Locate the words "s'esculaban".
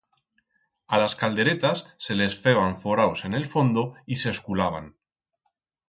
4.23-4.95